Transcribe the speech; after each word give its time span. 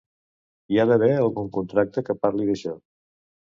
Hi 0.75 0.79
ha 0.81 0.85
d'haver 0.91 1.09
algun 1.17 1.53
contracte 1.59 2.05
que 2.09 2.19
parli 2.25 2.51
d'això. 2.51 2.77